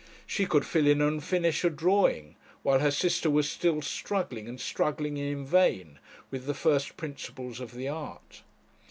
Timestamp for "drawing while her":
1.69-2.89